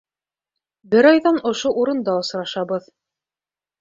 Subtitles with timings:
[0.93, 2.89] Бер айҙан ошо урында осрашабыҙ.